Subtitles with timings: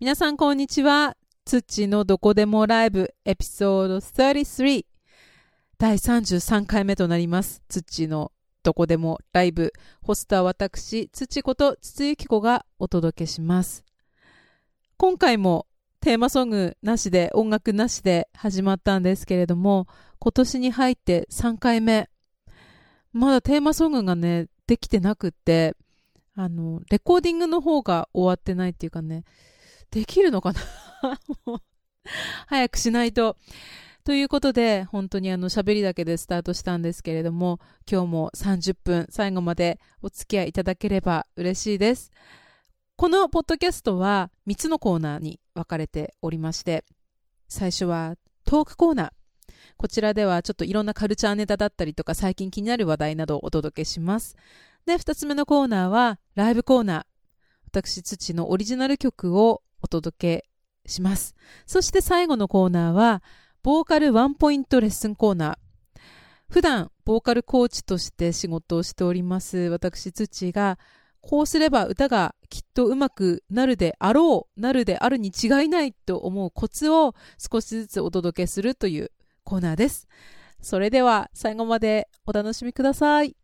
[0.00, 1.16] 皆さんこんにちは。
[1.44, 4.84] 土のどこでもライブエピソード33
[5.76, 7.64] 第33回目となります。
[7.68, 8.30] 土の
[8.62, 13.84] どこでもライブホストは私、土子と筒ゆき子がお届けします。
[14.98, 15.66] 今回も
[16.00, 19.88] テーマソングなしで音楽なしで始まったんですけれども
[20.20, 22.08] 今年に入って3回目
[23.12, 25.74] まだテーマソングがねできてなくって
[26.36, 29.24] あのレコーディングの方が終わってないっていうかね
[29.90, 30.60] できるのかな？
[32.46, 33.36] 早くしないと。
[34.04, 42.10] ということで、本当にあの喋りだけでスタートしたんですけれども、今日も30分最後までお付き合いいただければ嬉しいです。
[42.96, 46.84] このポッドキャストは3つのコーナーに分かれておりまして、
[47.48, 49.10] 最初はトークコーナー。
[49.76, 54.36] こちらではちょっといろんなカルチャーネタだったりとか最近気になる話題などをお届けします。
[54.86, 57.04] で、2つ目のコーナーはライブコーナー。
[57.66, 60.42] 私、土のオリジナル曲をお届
[60.84, 61.34] けします。
[61.66, 63.22] そして最後のコーナーは、
[63.62, 65.56] ボーカルワンポイントレッスンコーナー。
[66.50, 70.78] 普段、ボーカルコーチとして仕事をしております、私、土が、
[71.20, 79.10] こうすれば歌がきっと上手くなるであろう、なるであるに違いないと思うコツを少しずつお届けするという
[79.42, 80.06] コーナーです。
[80.60, 83.36] それでは最後までお楽しみください。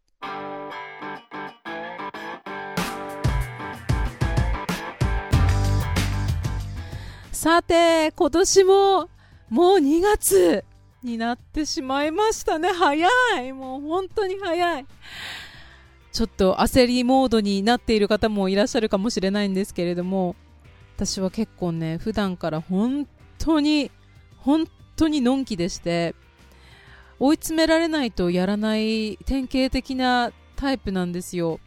[7.44, 9.10] さて、今年も
[9.50, 10.64] もう2月
[11.02, 12.70] になってしまいましたね。
[12.72, 13.06] 早
[13.38, 13.52] い。
[13.52, 14.86] もう本当に早い。
[16.10, 20.36] ちょっと焦りモードになっている方もいらっしゃるかもしれないんですけれども、
[20.96, 23.06] 私は結構ね、普段から本
[23.36, 23.90] 当に、
[24.38, 26.14] 本当にのんきでして、
[27.18, 31.60] 追い詰められないとやらない典型的なタイプなんですよ。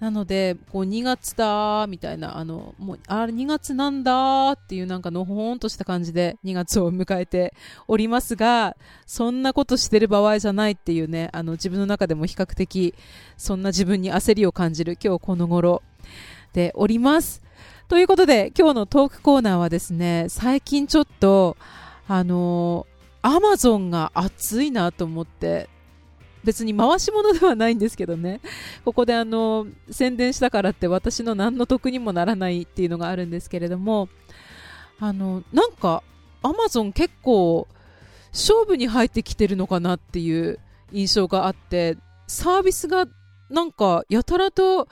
[0.00, 7.52] なので、こう2月だーみたいな、あの、もう、あれ2月なんだーっていうなんかのほほんとした感じで2月を迎えて
[7.86, 12.94] おりますが、そんなことしてる場合じゃないっていうね、あの自分の中でも比較的
[13.36, 15.82] そんな自分に焦りを感じる今日この頃
[16.54, 17.42] でおります。
[17.88, 21.58] ということで、今日のトークコーナーはですね、最近ちょっと、
[22.08, 22.86] あの
[23.22, 25.68] アマゾンが熱いなと思って、
[26.44, 28.40] 別に回し物ではないんですけどね、
[28.84, 34.08] ここであの宣伝したからって私の何の得にもならないっていうのがあるんですけれども、
[34.98, 36.02] あのなんか
[36.42, 37.68] アマゾン結構
[38.32, 40.58] 勝負に入ってきてるのかなっていう
[40.92, 41.96] 印象があって、
[42.26, 43.06] サービスが
[43.48, 44.88] なんかやたらと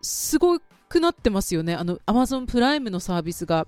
[0.00, 1.74] すごくなってますよね。
[1.74, 3.66] あのアマゾンプライムのサービスが。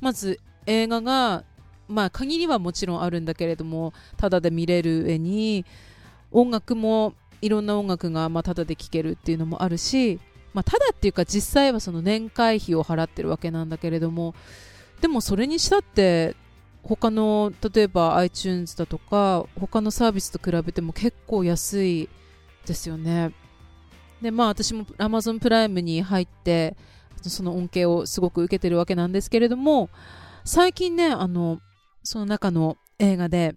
[0.00, 1.44] まず映画が
[1.88, 5.64] まあ限りはもちろんあるんだけれども、ただで見れる上に、
[6.34, 10.20] 音楽もいろんな音楽がまあタダで聴けるっていうのもあるし、
[10.52, 14.34] まあ、ただっていうか実際はその年会費を払ってるわけなんだけれども
[15.00, 16.36] でもそれにしたって
[16.82, 22.08] 他の例えば iTunes だとか他のサービスと比べても結構安い
[22.66, 23.32] ですよね。
[24.20, 26.76] でまあ私も Amazon プライムに入って
[27.22, 29.88] その恩恵をすごく受けてるわけなんですけれども
[30.44, 31.60] 最近ねあの
[32.02, 33.54] その中の映画で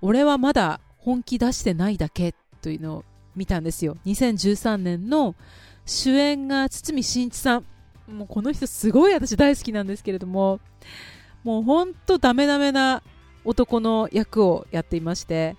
[0.00, 3.04] 俺はまだ本気出してないだけというのを
[3.36, 3.96] 見たんですよ。
[4.06, 5.36] 2013年の
[5.84, 7.64] 主演が堤真一さん。
[8.08, 10.58] もうこの人すごい私大好きなんですけれども。
[11.44, 13.04] もうほんとダメダメな
[13.44, 15.56] 男の役をやっていまして、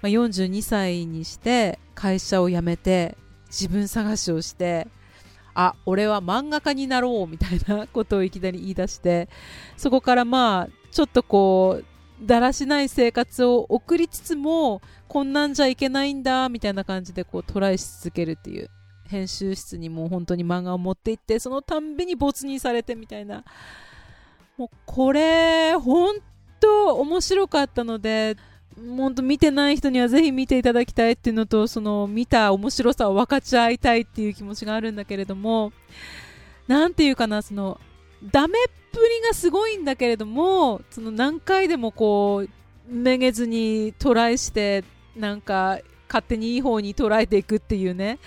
[0.00, 3.18] まあ、42歳にして会社を辞めて
[3.48, 4.88] 自分探しをして
[5.52, 9.28] あ俺は漫画家になろうみたいなことをいきなり言い出して。
[9.76, 18.70] そこからまあちょっとこうだらしない生活を送りつつもこんなんじゃいけないんだみたいな感じでこうトライし続けるっていう
[19.08, 23.44] 編集室にもう本当に漫画を持って行ってそのたんびに没入されてみたいな
[24.56, 26.16] もうこれ本
[26.60, 28.36] 当面白かったので
[28.76, 35.72] 本当見てない人にはぜひ見ていただきたいっていうのとその見た面白さを分かち合いたいっていう気持ちがあるんだけれども
[36.66, 37.80] なんていうかなその
[38.30, 44.84] ダメっぷりがすごいんだけれどもその何回でもこうめげずにトライして
[45.14, 45.78] なんか
[46.08, 48.18] 勝手にいい方に捉えていくっていうね。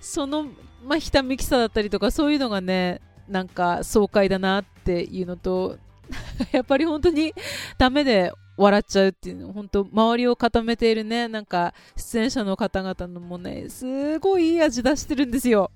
[0.00, 0.44] その、
[0.84, 5.78] まあ、ひたむきさだったりとかそういうのがねなんか爽快だなっていうのと
[6.52, 7.32] やっぱり本当に
[7.78, 9.52] ダメで笑っちゃうっていうの。
[9.52, 15.70] 本当周りを固めているねなんか出演者の方々のもねすごいいい味出してるんですよ。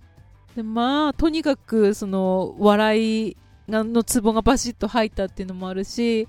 [0.57, 3.37] でまあとにかくその笑い
[3.71, 6.27] のツボがバシッと入ったっていうのもあるし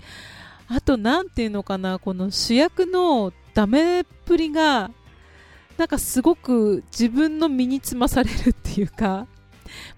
[0.68, 4.90] あと何ていうのかなこの主役のダメっぷりが
[5.76, 9.26] なんかすごく自分の身につまされるっていうか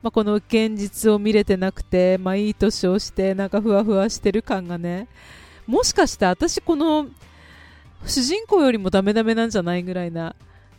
[0.02, 5.08] まあ、この現実を見れてなくて、まあ、いい年をしてなんかふわふわしてる感がね
[5.67, 7.08] もしかして私この
[8.06, 10.37] 主人公よりもダメダメなんじゃないぐらいな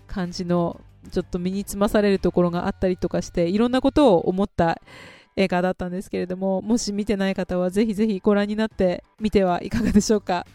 [0.08, 0.80] 感じの
[1.12, 4.82] ちょっと身につまされるところがあったりとかしていろんなことを思った
[5.36, 10.46] 映画だったんですけれどももし見てない方はぜひぜひご覧になってみてはいかがでしょうか。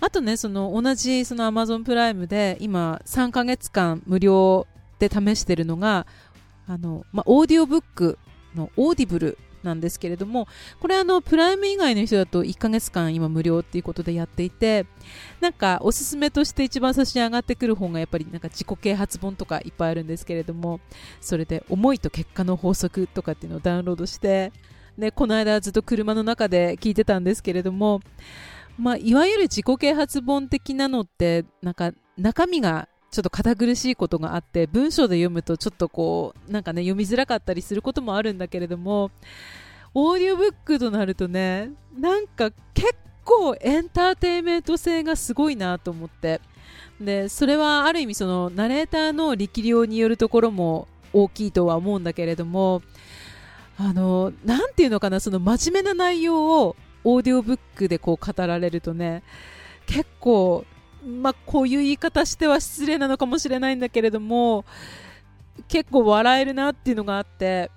[0.00, 4.66] あとねその同じその Amazon プライムで今3ヶ月間無料
[5.00, 6.06] で試してるのが
[6.68, 8.18] あの、まあ、オーディオブック
[8.54, 9.38] の Audible
[9.68, 10.48] なんですけれども
[10.80, 14.86] これあのプライム以外の人だと1ヶ月間今無料っていうことでやっていて
[15.40, 20.80] なんかおすすめとして一番最初に上がってくる本がやっぱりなんか自己啓発本とかいっぱいあるんですけれども
[21.20, 24.52] それで思いと結果の法則とかっていうのをダウンロードして
[24.96, 28.00] でこの間ずっと車の中で聞いてたんですけれども
[28.78, 39.10] まあ、いわゆる自己啓発本的なのってなんか中身がちょっと堅苦しいことがあって文章で読むとちょっとこうなんかね読みづらかったりすることもあるんだけれども
[39.94, 42.94] オーディオブックとなるとねなんか結
[43.24, 46.40] 構エンターテインメント性がすごいなと思って。
[47.00, 52.82] でそれはある意味そのナレーターの力量によるところも大きいとは思うんだけれども
[53.78, 59.22] あのなんていうのかなその真面目な内容をオーディオブックでこう語られるとね
[59.86, 60.64] 結構
[61.04, 64.64] まあ、こういう言い方しては失礼なのかもしれないんだけれども
[65.68, 67.70] 結構笑えるなっていうのがあって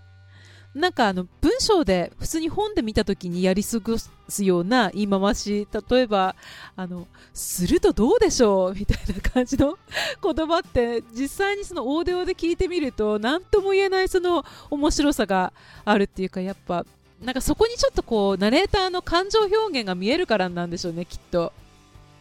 [0.73, 6.35] なんかあの文章で普通に本で見た時にやり過ごすような言い回し例えば
[6.77, 9.77] あのするとどうでしょうみたいな感じの
[10.23, 15.51] 言葉って実際にそのオーディオで聞いてみると何とも言えないその面白さが
[15.83, 16.85] あるっていうかやっぱ
[17.21, 21.51] なんかそこにちょっとこうナレーターの感情表現が見えるからなんでしょうねきっと。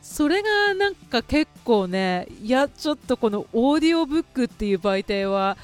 [0.02, 5.56] それがなんか結構ねいやちょっとこのオーディオブックっていう媒体は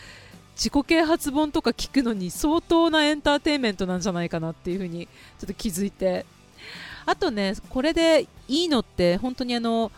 [0.54, 6.24] 自己啓発本とか聞くのに相当なエンターテインメントなんじゃないかなっていうふうにちょっと気づいて。
[7.08, 9.92] あとねこれでいいのって本当にあの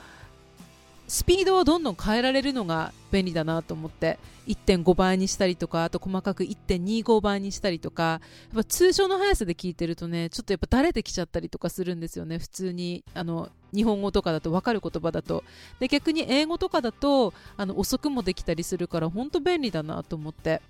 [1.08, 8.18] スピードをどんどん変えられるのが便利だなと思って1.5倍にしたりとかあと細かく1.25倍にしたりとかや
[8.52, 12.38] っぱ通常の速さで聞いてるとねちょっとやっぱだれてきちゃったりとかするんですよね。
[12.38, 15.44] 普通にあの日本語とかだと分かる言葉だと。
[15.80, 20.60] で逆に英語とかだとあの遅くもできたりするから本当便利だなと思って。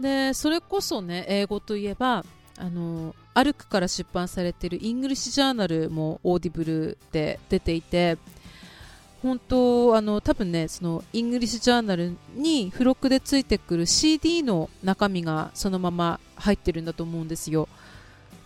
[0.00, 2.24] でそれこそね英語といえば
[2.56, 8.16] あのアルクから出版されている English Journal も Audible で出ていて
[9.22, 17.68] 本当あの多分ねそのイングリッシュジャーナルに付録でついてくる CD の中身がそのまま入ってるんだと思うんですよ。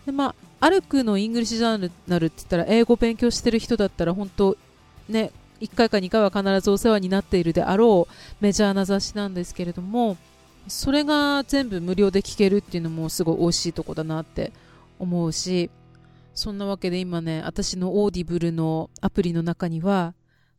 [0.05, 4.57] でまあアルクのイングリッシュジャーナルって言ったら英語勉強してる人だったら本当
[5.07, 5.31] ね
[5.61, 10.17] 1回か2回は必ずお世話になっているであろうメジャーな雑誌なんですけれども
[10.67, 14.51] それが全部無料で聴けるっていうのもすごい美味しいとこだなって
[14.99, 15.69] 思うし
[16.33, 20.13] そんなわけで今ね私のオーディブルのアプリの中には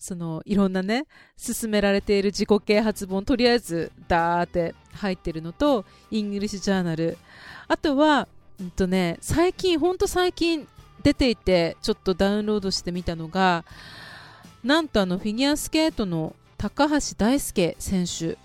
[0.05, 1.06] そのいろんなね
[1.43, 7.17] 勧められている自己啓発本とりあえずダーって入ってるのとイングリッシュジャーナル。
[7.69, 8.29] あとは、
[8.61, 10.69] うんとね、最近ほんと最近
[11.03, 13.65] 出ていてちょっとダウンロードしてみたのが
[14.62, 18.37] なんとあのフィギュアスケートの高橋大輔選手。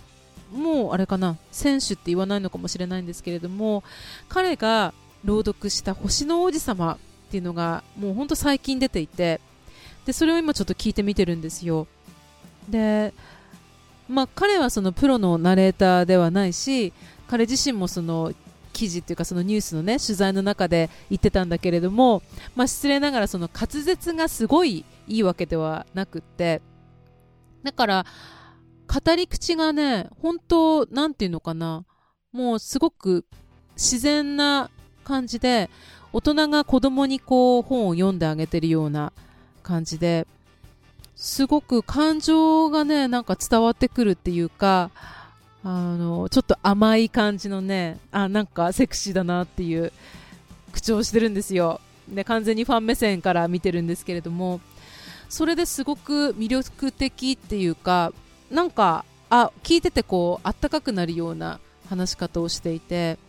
[0.53, 3.83] もうあれかな選手って言わないのかもしれないんですけれども
[4.29, 6.93] 彼が朗読した「星の王子様」
[7.27, 9.41] っていうのがもうほんと最近出ていて
[10.09, 11.85] でそれを今ちょっと聞いてみてるんですよ。
[12.67, 13.13] で
[14.07, 16.93] まあ彼はそのプロのナレーターではないし
[17.27, 18.33] 彼自身もその
[18.73, 22.23] 記事っていうかそのニュースのね取材の中で言ってたんだけれども、
[22.55, 26.63] まあ、失礼ながらその滑舌がすごいいいわけではなくって
[27.61, 28.05] だから
[28.87, 31.85] 語り口がね本当なんていうのかな
[32.31, 33.25] もうすごく
[33.75, 34.71] 自然な
[35.03, 35.69] 感じで
[36.13, 39.13] 大人が子供にこう本を読んであげてるような
[39.69, 40.25] 感じで
[41.15, 44.89] すごく感情がねなんか伝わってくるっていうか
[45.63, 49.91] あのちょっと甘い感じのねあなんかセクシーだなっていう
[50.73, 51.81] 口調してるんですよ。
[52.07, 54.61] で完全にファン目線から見てるんですけれども
[55.27, 58.11] それですごく魅力的っていうか
[58.49, 63.19] なんかあ聞いててこうあったかくなるような話し方をしていて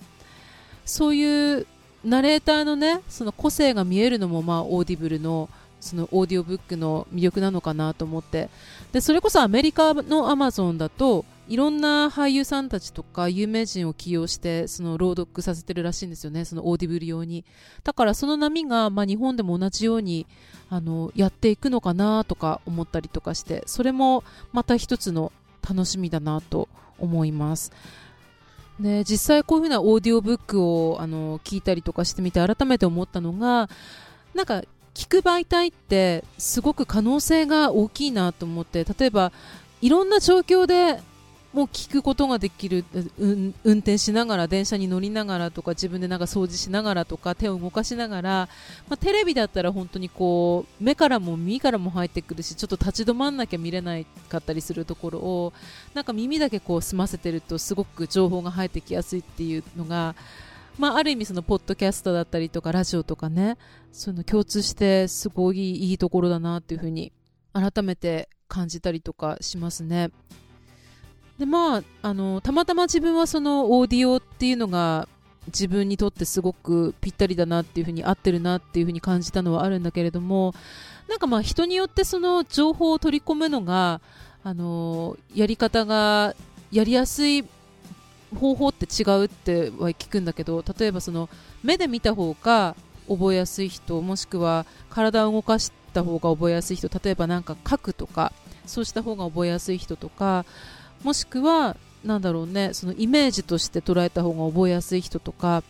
[0.87, 1.67] そういう
[2.03, 8.51] ナレーターのねその個性が見えるのもまあオーディブルのそのオーディオブックの魅力なのかなと思って。
[8.93, 16.45] でそれこそアメリカのアマゾンだといろんな俳優さんたちとか有名人を起用してその朗読させてるらしいんですよね。
[16.45, 17.45] そのオーディブル用に。
[17.83, 20.27] だからその波が、まあ、日本でも同じように
[20.69, 24.23] あのやっていくのかなとか思ったりとかしてそれも
[24.53, 25.33] また一つの
[25.69, 26.69] 楽しみだなと
[26.99, 27.73] 思います。
[28.79, 33.69] で実際こういうふうなオーディオブックをあの聞いたりとかしてみて改めて思ったのが
[34.35, 34.63] なんか
[35.01, 39.33] 聞く媒体ってすごく可能性が大きいなと思って例えば
[39.81, 41.01] いろんな状況で
[41.55, 42.85] もう聞くことができる、
[43.19, 48.49] うん、運転しながら電車に乗りながらとか自分でなんか掃除しながらとか手を動かしながら、
[48.91, 55.55] まあ、テレビだったら本当にこう目からも耳からも入ってくるしちょっと立ち止まんなきゃ見れないかったりするところを
[55.95, 60.15] なんか耳だけこう済ませてるとすごく情報が入ってきやすいっていうのが、
[60.79, 63.59] まあ、ある意味そのポッドキャストだったりとかラジオとかね
[63.93, 67.13] その共通してすごいいいところだなっていうふうに
[67.53, 70.11] 改めて感じたりとかしますね。
[71.39, 75.09] でまあ、あのたまたま自分はそのオーディオっていうのが
[75.47, 80.53] 自分にとってすごくぴったりだなっていうふうに合ってるなっていうふうに感じたのはあるんだけれども
[81.09, 84.03] なんかまあ人によってその情報を取り込むのが
[84.45, 86.35] あのやり方が
[86.71, 87.45] やりやすい
[88.39, 91.29] 方法って違うっては聞くんだけど例えばその
[91.63, 92.77] 目で見た方が
[93.09, 98.33] 覚えやすい人もしくは体を動かした方が覚えやすい人例えばなんか書くとか
[98.67, 100.45] そうした方が覚えやすい人とか
[101.03, 105.63] もしくはなんだろうねそのイメージとして捉えた方が覚えやすい人とか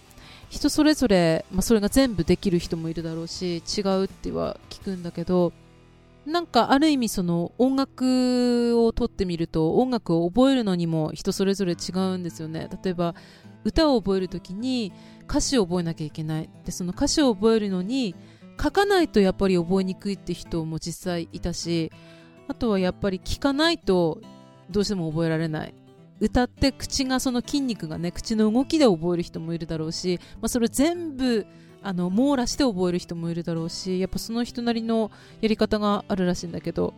[0.50, 5.52] 人それぞれ、まあ、それが全部できる人もいるだろうし違うっては聞くんだけど
[6.27, 12.69] なんかある意味その音楽をとってみると音楽を覚えるのにも人それぞれ違うんですよね。
[12.85, 13.15] 例えば
[13.65, 14.93] 歌を覚えるときに
[15.29, 16.50] 歌詞を覚えなきゃいけない。
[16.65, 18.15] でその歌詞を覚えるのに
[18.62, 21.91] 書かないとやっぱり覚えにくいって人も実際いたし
[22.49, 24.21] あとはやっぱり聞かないと
[24.71, 25.75] どうしても覚えられない。
[26.21, 31.47] 歌って口がその筋肉がね口の動きで覚える人もいるだろうし、まあ、それ全部
[31.82, 35.10] あの網羅して覚える人もいるだろうしやっぱその人なりの
[35.40, 36.92] やり方があるらしいんだけど、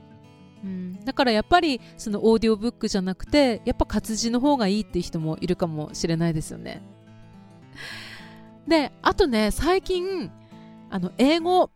[0.64, 6.82] うん、だからやっぱりそのオーディオブックじゃなくてやっぱ活字の方がいいっていう人もいるかもしれないですよね。
[8.66, 10.30] であとね最近
[10.90, 11.70] あの英語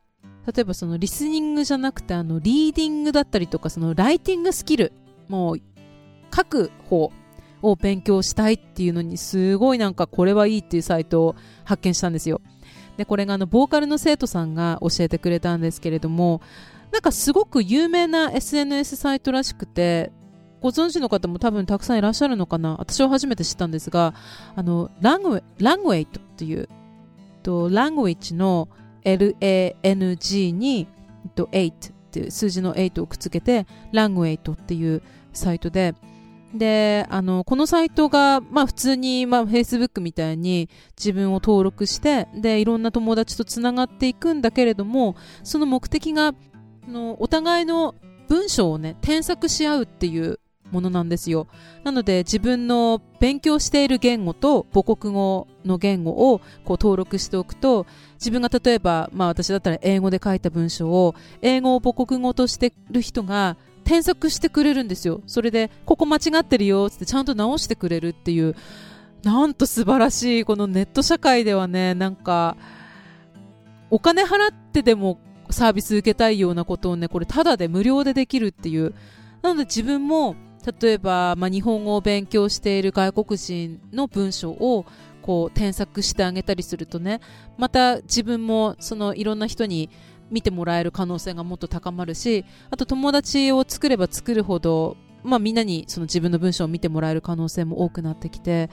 [0.46, 4.92] 例えばそのリスニングじゃなくてあのリーディングだったりとかそのライティングスキル
[5.28, 5.60] もう
[6.34, 7.12] 書く方
[7.62, 12.40] を勉強したいっていうのにすごいなんかこれはいいっていうサイトを発見したんですよ。
[12.97, 16.41] で、これがあの、ボーカルの生徒さんが教えてくれたんですけれども、
[16.93, 20.12] なんかすごく有名な SNS サイトらしくて、
[20.61, 22.76] ご存知の方も多分たくさんいらっしゃるのかな？
[22.79, 24.15] 私は初めて知ったんですが、
[24.55, 26.69] あの、ラングラングウェイトっていう、
[27.43, 28.69] と、ラングウェイチの
[29.05, 30.88] LANG に、
[31.35, 35.95] 8っていう数字の8をくっつけて、ラングウェイトっていうサイトで、
[36.58, 46.34] で、あの、このサイトが、まあ普通に、まあ Facebook みたいに自分を登録して、で、いろんな友達とつながっていくんだけれども、その目的が、
[46.88, 47.94] のお互いの
[48.28, 50.38] 文章をね、添削し合うっていう
[50.70, 51.46] ものなんですよ。
[51.84, 63.56] なので自分の勉強している言語と母国語の言語をこう登録しておくと、自分が例えば、まあ私だったら英語で書いた文章を英語を母国語としてる人が
[63.87, 65.23] 添削してくれるんですよ。
[65.26, 68.57] それで、ここ間違ってるよってちゃんと直してくれるっていう、
[69.23, 72.57] なんと素晴らしい、このネット社会ではね、なんか、
[73.88, 78.93] お金払ってでもサービス受けたいようなことをね、これただで無料でできるっていう。
[79.40, 80.35] なので自分も、
[80.81, 84.85] 例えば、まあ、日本語を勉強している外国人の文章を
[85.23, 87.21] こう添削してあげたりするとね
[87.57, 89.90] また自分もそのいろんな人に
[90.30, 98.71] 見てもらえる可能性がもっと高まるしあと友達を作れば作るほど、まあ、みんなにその自分の文章を見てもらえる可能性も多くなってきて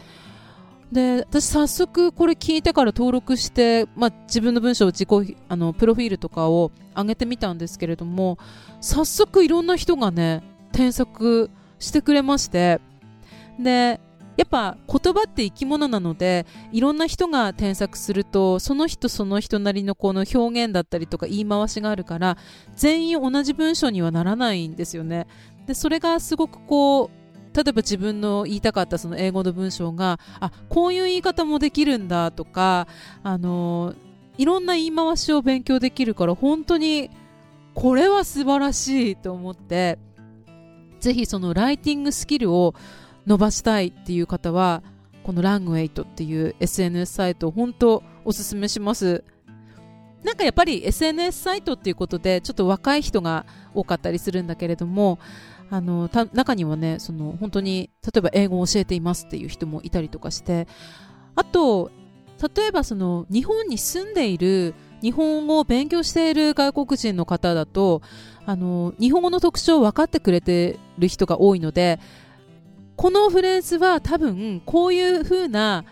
[0.91, 8.37] で私早速これ聞いてから登録して、まあ、自分の文章を自己あのプロフィールとかを上げてみたんですけれども
[8.79, 12.79] 早速いろんな人がね添削してくれまして
[13.59, 13.99] で
[14.35, 22.37] やっぱ言葉って生き物なのでいろんな人が添削するとその人その人なりのこの表現だったりとか言い回しがあるから
[22.75, 25.27] 全員同じ文章にはならないんですよね。
[25.67, 27.23] でそれがすごくこう
[27.55, 32.87] 例えば自分の言いたかったその英語の文章があこういう言い方もできるんだとか
[33.21, 33.93] あの
[34.37, 37.11] いろんな言い回しを勉強できるから本当に
[37.75, 39.99] これは素晴らしいと思って
[40.99, 42.73] ぜひそのライティングスキルを
[43.25, 44.83] 伸ばしたいっていう方は
[45.23, 49.23] このラングウェイトっていう SNS サイト本当おすすめします。
[50.23, 55.19] なんかやっぱり SNS サイトっていうことでちょっと若い人が多かったりするんだけれども
[55.69, 60.67] あの中にはねその本当に例えば英語を教えていますっていう人もいたりとかして
[61.35, 61.91] あと
[62.55, 68.01] 例えばその日本に住んでいる日本語を勉強している外国人の方だと
[68.45, 71.99] あの日本語の特徴を分かってくれてる人が多いので
[72.95, 75.85] このフレーズは多分こういう風な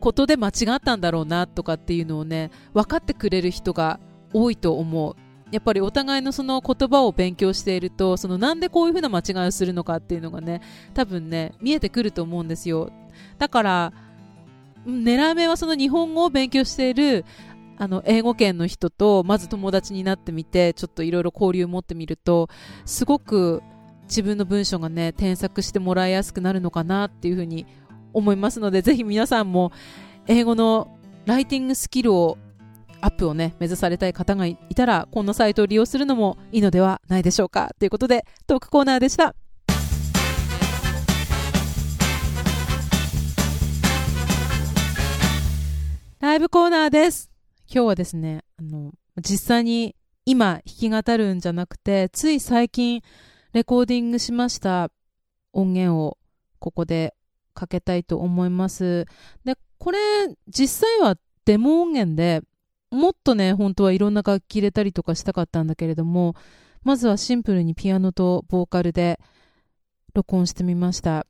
[0.00, 4.00] ことで間違ったんだろうなとかっていうのをね分かってくれる人が
[4.32, 5.16] 多いと思う。
[5.52, 10.62] やっぱりお互いのその言葉を勉強しているとそのなんでこういう風な間違いをするのかっていうのがね
[10.94, 12.90] 多分ね見えてくると思うんですよ。
[13.38, 13.92] だから
[14.86, 17.26] 狙い目はその日本語を勉強している
[17.76, 22.48] あの英語圏の人とまず友達になってみてちょっといろいろ交流を持ってみると
[22.86, 23.62] すごく
[24.04, 27.66] 自分の文章がね添削してもらいやすくなるのかなっていうふうに
[28.12, 29.72] 思いますのでぜひ皆さんも
[30.26, 32.38] 英語のライティングスキルを
[33.00, 37.70] アップをね目指されたい方がいたらこのサイトを利用するのもいいのではないでしょうか。
[37.78, 39.34] ということでトークコーナーでした。
[46.20, 47.32] ライブコーナーです。
[47.66, 53.02] 今日はですねあの実際に今弾き語るんじゃなくてつい最近
[53.52, 54.90] レコーディングしました
[55.52, 56.18] 音源を
[56.58, 57.14] ここで
[57.54, 59.06] かけたいと思います。
[59.44, 59.98] で、これ
[60.48, 62.42] 実際はデモ音源で
[62.90, 66.34] もっとね、本当はいろんな楽器入れたりとかしたかったんだけれども、
[66.82, 69.18] まずはシンプルにピアノとボーカルで
[70.14, 71.26] 録音してみました。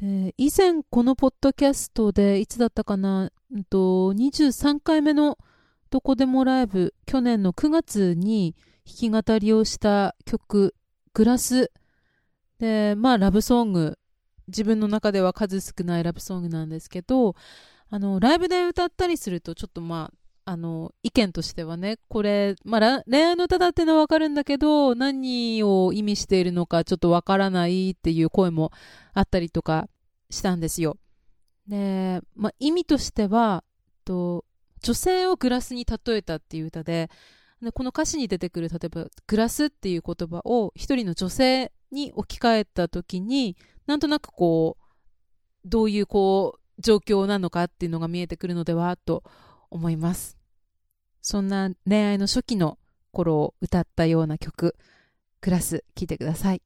[0.00, 5.38] で以前このポッドキャストでいつだったかな、うんと、23回目の
[5.90, 10.74] どこでもライブ、去年の9月に弾き語りをした曲
[11.14, 11.70] グラス
[12.58, 13.98] で、まあ、ラブソング。
[14.48, 17.36] 自分の中では数少ないラブソングなんですけど、
[17.90, 20.10] あの、ライブで歌ったりすると、ちょっとま
[20.44, 28.72] あ、あの、意見としてはね、これ、まあ、恋愛の歌だってのはわかるんだけど、何を意味しているのかちょっとわからないっていう声も
[29.14, 29.88] あったりとか
[30.30, 30.96] したんですよ。
[31.68, 33.62] で、まあ、意味としては、
[34.04, 34.44] と、
[34.82, 37.08] 女性をグラスに例えたっていう歌で、
[37.62, 44.84] でこの歌詞に出てくる例えば「グラス」っていう言葉を一人の女性に置き換えた時になんとなくこう
[45.64, 49.22] どういうこう状況なのかっていうのが見えてくるのではと
[49.70, 50.36] 思います。
[51.20, 52.78] そんな恋愛の初期の
[53.12, 54.76] 頃を歌ったような曲
[55.40, 56.62] 「グラス」聴いてください。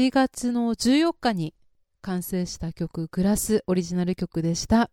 [0.00, 1.52] 4月の14日に
[2.00, 4.90] 完成した曲「グラス」オリジナル曲でした。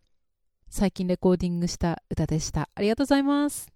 [0.68, 2.68] 最近レコーディングした歌でした。
[2.74, 3.72] ありがとうございます。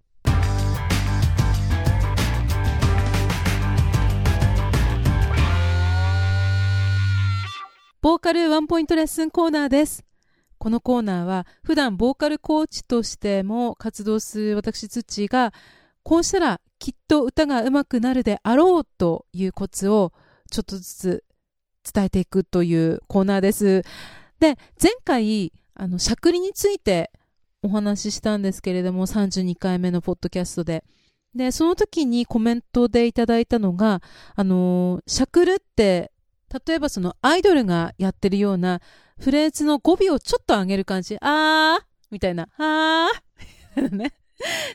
[8.03, 10.05] ボーカルワンポイントレッスンコーナーです。
[10.59, 15.55] このコーナーは普段ボーカルコーチとしても活動する私土が
[16.03, 20.13] こうしたらきっと歌が上手くなるであろうというコツを
[20.53, 21.25] ちょっとずつ
[21.93, 23.83] 伝えていくというコーナーです。
[24.39, 27.11] で、前回、あの、しゃくりについて
[27.63, 30.85] お話ししたんですけれども、32回目のポッドキャストで。
[31.35, 34.03] で、その時にコメントでいただいたのが、
[34.35, 36.13] あのー、しゃくるって、
[36.67, 38.83] 例えばそのアイドルがやってるような
[39.19, 44.13] フレーズの語尾をちょっと上げる感じ、あーみたいな、あーね。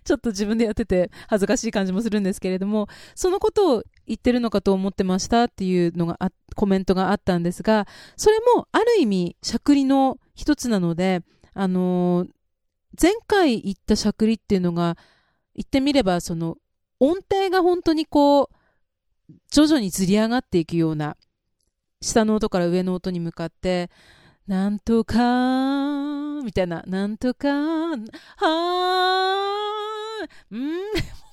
[0.03, 6.17] ちょっと自分でやってて恥ずかしい感じもするんですけれども、そのことを言ってるのかと思ってましたっていうのが
[6.55, 11.21] コメントがあったんですが、それもある意味、しゃくりの一つなので、
[11.53, 12.29] あのー、
[12.99, 14.97] 前回言ったしゃくりっていうのが、
[15.55, 16.57] 言ってみれば、その、
[16.99, 18.47] 音程が本当にこう、
[19.51, 21.17] 徐々にずり上がっていくような、
[22.01, 23.89] 下の音から上の音に向かって、
[24.47, 30.83] なんとかみたいな、なんとかはーん、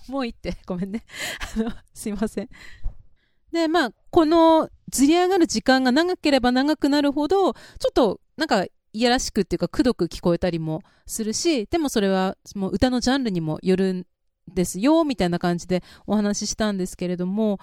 [0.09, 1.05] もういいって、ごめんね。
[1.57, 2.49] あの、すいません。
[3.53, 14.07] で、まあ、このずり上がる時間が長ければ長くなるほど、ちょっと、なんか、いやらしくっていうか、くどく聞こえたりもするし、でもそれは、もう歌のジャンルにもよるん
[14.53, 17.59] ですよ、みたいな感じでお話ししたんですけれども、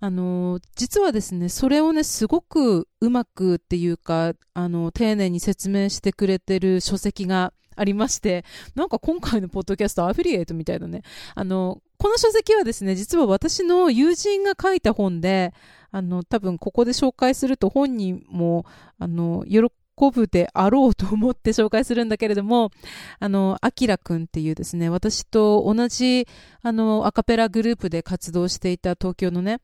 [0.00, 11.02] あの、実はですね、それをね、すごくうまくっていうか、あの、丁寧に説明してくれてる書籍がありまして、なんか今回のポッドキャストアフィリエイトみたいなね、
[11.34, 15.52] あの、この書籍はですね、実は私の友人が書いた本で、
[15.90, 18.66] あの、多分ここで紹介すると本人も、
[18.98, 19.70] あの、喜
[20.12, 22.70] ぶであろうと思って紹介するんだけれども、
[23.18, 26.26] あの、アキラくんっていうですね、私と同じ、
[26.62, 29.60] あの、アカペラグループで活動していた東京のね、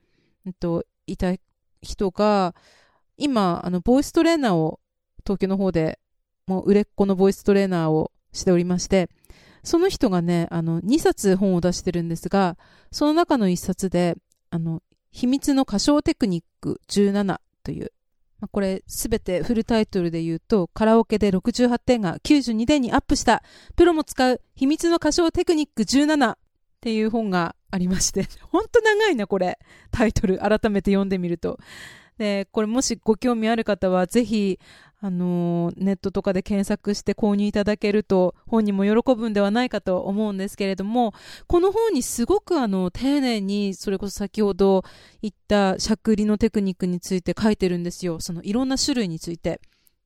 [0.46, 1.34] えっと、いた
[1.82, 2.54] 人が、
[3.16, 4.80] 今、あの、ボイストレーナーを
[5.24, 5.98] 東京の方で、
[6.52, 9.08] もう売れっ子のボイストレーナーをしておりまして、
[9.64, 12.58] その人がね、あの、2冊本を出してるんですが、
[12.90, 14.16] その中の1冊で、
[14.50, 17.92] あの、秘密の歌唱テクニック17という、
[18.40, 23.42] まあ、これすべてフルタイトルで言うと、カラオケで68点が92点にアップした、
[23.76, 26.36] プロも使う秘密の歌唱テクニック17っ
[26.82, 29.58] ていう本がありまして、ほんと長いな、これ。
[29.90, 31.58] タイトル、改めて読んでみると。
[32.18, 34.58] で、これもしご興味ある方は、ぜひ、
[35.00, 41.12] あの、ネットとかで検索して購入いただけると、本人も喜ぶんではないかと思うんですけれども、
[41.48, 44.84] この本にすごくあの、丁寧に、それこそ先ほど
[45.20, 48.20] 言ったしゃくりのテクニックについて書いてるんですよ。
[48.20, 49.60] そのいろんな種類について。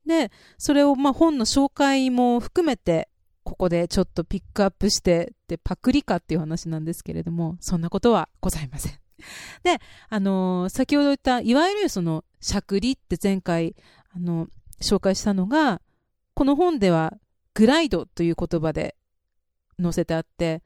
[0.06, 3.08] で、それをまあ本の紹介も含めて
[3.46, 9.05] ここでちょっとピックアップしてでパクリかっていう話なんですけれども、そんなことはございません。
[9.62, 13.74] で、あのー、先ほど言った、いわゆるその、しゃくりって前回、
[14.14, 14.48] あの、
[14.80, 15.80] 紹介したのが、
[16.34, 17.14] この本では、
[17.54, 18.96] グライドという言葉で
[19.80, 20.62] 載せてあって、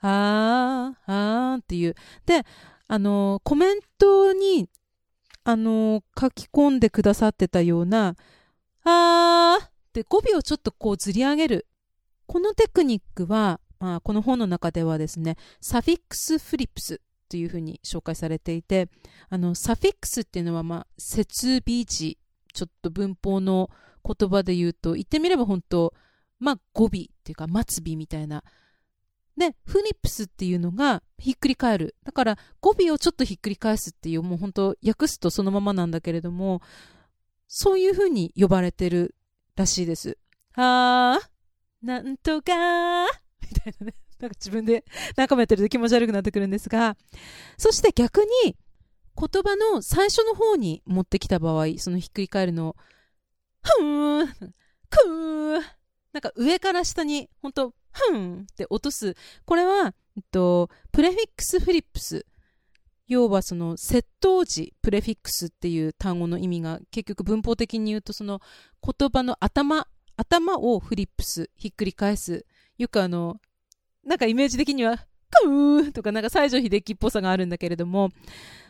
[0.00, 1.94] あー、あーっていう。
[2.26, 2.44] で、
[2.88, 4.68] あのー、コメントに、
[5.44, 8.16] あのー、書き込んでくださってたような、
[8.84, 11.66] あーって語尾をちょっとこうずり上げる
[12.32, 17.00] このテクニックは、まあ、この本の中ではですね、サフィックスフリップス
[17.32, 18.90] というふうに紹介されていて、
[19.30, 22.18] あの、サフィックスっていうのは、まあ、設備字、
[22.52, 23.70] ちょっと文法の
[24.04, 25.94] 言葉で言うと、言ってみれば本当、
[26.38, 26.90] まあ、語尾っ
[27.24, 28.44] ていうか、末尾みたいな。
[29.38, 31.96] で、フリップスっていうのがひっくり返る。
[32.04, 36.60] だから、語尾をちょっとひっくり返すっていう、もう本当、訳すとそのままなんだけれども、
[37.48, 39.14] そういうふうに呼ばれてる
[39.56, 40.18] らしいです。
[40.52, 43.06] はー、なんとか
[43.40, 43.94] みたいなね。
[44.22, 44.84] なんか自分で
[45.16, 46.96] 仲間やってると気持ち悪くなってくるんですが、
[47.58, 48.56] そして逆に
[49.16, 52.76] 言葉の最初の方に持ってきた場合、そのひっくり返るのを、
[53.62, 55.62] ふーん、くー
[56.12, 59.16] なんか上から下に、ほんと、ふんって落とす。
[59.44, 62.24] これは、えっと、プレフィックスフリップス。
[63.08, 68.40] 要はその、窃盗時、プレフィックスっていう単語の意味が、結局文法的に言うと、その
[68.82, 72.46] 言葉の頭頭をフリップス、ひっくり返す。
[72.78, 73.40] よくあの、
[74.04, 78.10] なんかイメージ的には、クーとかなんか西城秀樹っぽさがあるんだけれども、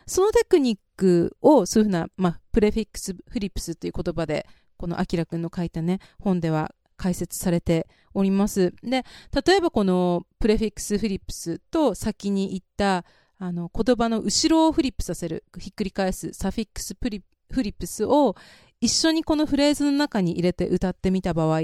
[0.05, 8.73] そのテクニックをそういうふうな、まあ、プレフィックス、フリップスという言葉で、このアキラくんの書いたね、本では解説されております。
[8.83, 9.03] で、
[9.45, 13.05] 例えばこのプレフィックスフリップスと先に言った、
[13.39, 18.35] あの言葉の後ろをフリップさせるひっくり返すサフィックスプリフリップスを
[18.79, 21.59] 一緒にこのフレーズの中に入れて歌ってみた場合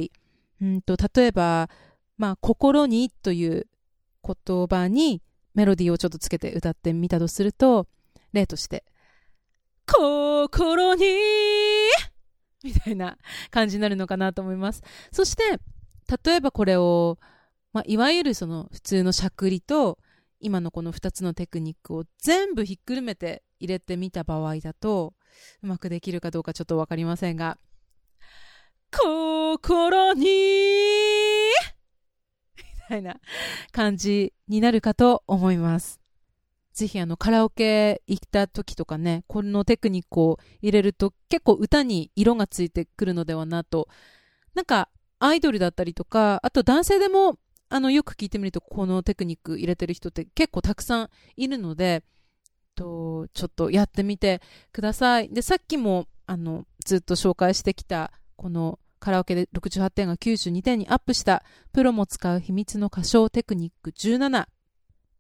[0.62, 1.70] うんと例えば、
[2.20, 3.66] まあ、心にという
[4.24, 5.24] 言葉に
[5.56, 7.88] メロディーをちょっとつけて歌ってみたとすると
[8.34, 8.84] 例として
[9.88, 11.06] 心に
[12.64, 13.18] みたいな
[13.50, 14.84] 感じになるのかなと思います。
[15.12, 15.60] そして、
[16.24, 17.18] 例えばこれを、
[17.74, 19.98] まあ、いわゆるその普通のしゃくりと、
[20.40, 25.14] 今のこの2つのテクニックを全部ひっくるめて入れてみた場合だと、
[25.64, 27.58] うまくできるかどうかちょっとわかりませんが、
[28.92, 30.26] 心に
[32.90, 33.18] たいな
[33.72, 36.00] 感じになるかと思います。
[36.74, 43.88] ぜひあのカラオケ行った時とかね、このテクニックを入れると結構歌に色がついてくるのではなと。
[44.56, 47.38] なんかアイドルだったりとか、あと男性でも
[47.70, 52.04] あのよく聞いてみるとこのテクニック入れてる人って結構たくさんいるので、
[52.76, 55.30] とちょっとやってみてください。
[55.30, 64.30] で、さっきもあのずっと紹介してきたこのカラオケで68点が92点にアップしたプロも使う秘密の歌唱テクニック17。
[64.30, 64.48] ま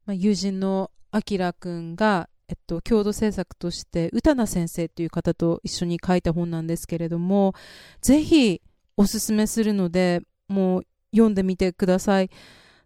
[0.08, 7.54] あ、友人のあきらくんが、えっと、共同制作として、歌名先生という方と一緒に書いた本なんですけれども、
[8.02, 8.62] ぜひ
[8.98, 12.30] おすすめするので、もう読んでみてください。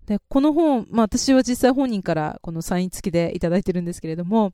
[0.06, 4.52] で、この本、まあ私は実際本人からこのサイン付きでいただいてるんですけれども、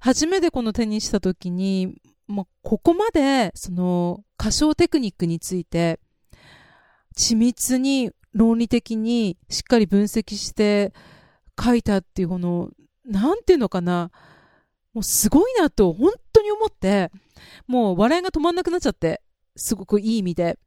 [0.00, 1.96] 初めてこの手にした時に、
[2.28, 6.00] まあ、ここまでその歌唱テクニックについて
[7.18, 10.92] 緻密に論理的にしっかり分析して
[11.62, 12.70] 書いたっていうこの
[13.04, 14.10] なんていうのかな、
[14.94, 17.10] もうすごいなと本当に思って、
[17.66, 19.20] もう笑いが止まんなくなっちゃって、
[19.56, 20.58] すごくいい意味で。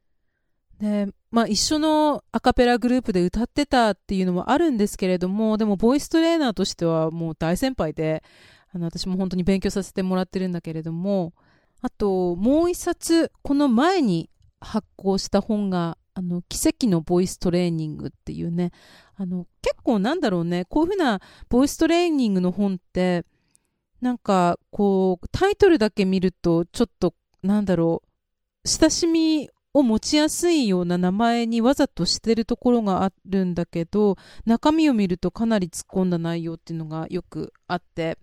[0.78, 8.22] で、まあ一緒のアカペラグループで歌ってたっていうのもあるんですけれども、でもボイストレーナーとしてはもう大先輩で、
[8.72, 11.32] あの私も本当に勉強させてもらってるんだけれども、
[11.86, 14.28] あともう一冊、この前に
[14.60, 18.72] 発行した本があの、奇跡のボイストレーニングっていうね、
[19.14, 23.24] あの、結構なんだろうね、こういうふうなボイストレーニングの本って、
[24.00, 28.02] なんか、こう、タイトルだけ見ると、ちょっと、なんだろ
[28.64, 38.18] う、親しみを持ちやすいような名前にわざとしてるところがあるんだけど、中身を見るとかなり突っ込んだ内容っていうのがよくあって、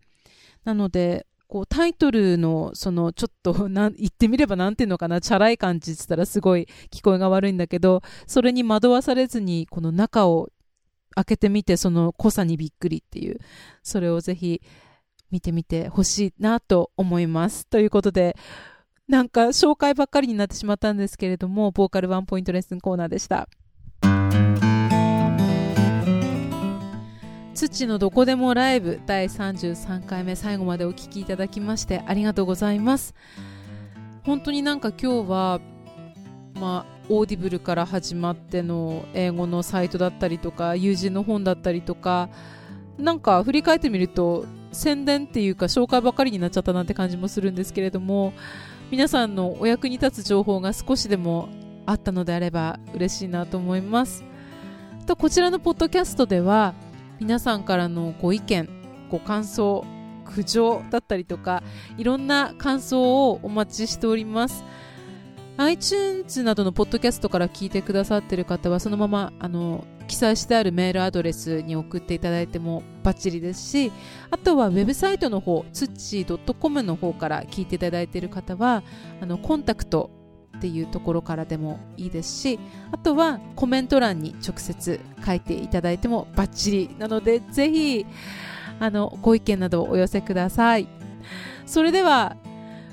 [0.66, 10.50] なので、こうタイトルのそのちょっと な言ってみればなんていうのかなチャラい感じって言ったらすごい聞こえが悪いんだけどそれに惑わされずにこの中を
[11.14, 13.38] 開けてみてその濃さにびっくりっていう
[13.84, 14.64] それをぜひ
[15.30, 18.36] 見てみてほしいなと思いますということで
[19.08, 23.48] なんか紹介ばっかりになってしまったんですけれどもボーカルワンポイントレッスンコーナーでした。
[27.54, 33.14] 土のどこでもライブ第33回目最後までお聴きいただきましてありがとうございます。
[34.24, 35.62] 本当になんか今日は
[36.60, 42.30] まあオーディブルから始まっての英語のサイトだったりとか友人の本だったりとか
[42.98, 48.34] なんか振り返ってみると宣伝っていうか紹介ばかりになっちゃったなって感じもするんですけれども
[48.90, 51.50] 皆さんのお役に立つ情報が少しでも
[51.86, 54.24] あったのであれば嬉しいなと思います。
[55.06, 56.74] とこちらのポッドキャストでは
[57.20, 58.70] 皆さんからのご意見
[59.10, 59.86] ご感想
[60.26, 61.64] 苦情だったりとか
[61.98, 64.64] いろんな感想をお待ちしております。
[65.58, 73.92] iTunes などのポッドキャストから聞いてくださっている方はそのままあの記載してあるメールアドレスに送っていただいてもバッチリですし
[74.32, 78.84] あとはウェブサイトの方ツッチー .com の方から聞いていただいている方は
[79.22, 80.10] あのコンタクト
[80.64, 82.58] っていうところからでもいいですし
[82.94, 88.06] あとはコメント欄に直接書いていただいてもバッチリなのでぜひ
[88.80, 90.88] あのご意見などお寄せください。
[91.66, 92.38] それでは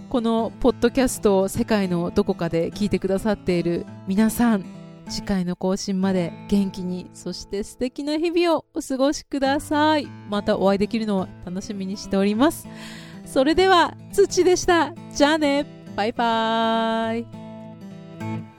[0.08, 4.64] このポッドキャストを世界のどこかで聞いてくださっている皆さん
[5.08, 10.08] 次回の更新まで元気にそして素敵な日々をお過ごしください。
[10.28, 12.66] またお会いできるのを楽しみにしております。
[13.24, 14.92] それでは土でした。
[15.14, 15.64] じゃあね。
[15.96, 17.39] バイバーイ。
[18.20, 18.49] thank you